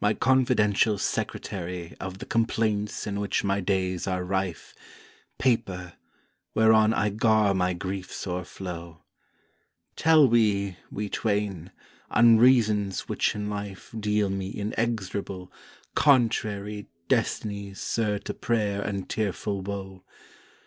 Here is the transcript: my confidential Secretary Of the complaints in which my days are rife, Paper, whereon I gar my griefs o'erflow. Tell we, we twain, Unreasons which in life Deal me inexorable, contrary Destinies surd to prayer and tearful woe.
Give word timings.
my 0.00 0.14
confidential 0.14 0.96
Secretary 0.96 1.94
Of 2.00 2.16
the 2.16 2.24
complaints 2.24 3.06
in 3.06 3.20
which 3.20 3.44
my 3.44 3.60
days 3.60 4.06
are 4.06 4.24
rife, 4.24 4.74
Paper, 5.36 5.92
whereon 6.54 6.94
I 6.94 7.10
gar 7.10 7.52
my 7.52 7.74
griefs 7.74 8.26
o'erflow. 8.26 9.02
Tell 9.94 10.26
we, 10.26 10.78
we 10.90 11.10
twain, 11.10 11.72
Unreasons 12.10 13.00
which 13.06 13.34
in 13.34 13.50
life 13.50 13.94
Deal 14.00 14.30
me 14.30 14.48
inexorable, 14.48 15.52
contrary 15.94 16.88
Destinies 17.08 17.78
surd 17.78 18.24
to 18.24 18.32
prayer 18.32 18.80
and 18.80 19.10
tearful 19.10 19.60
woe. 19.60 20.04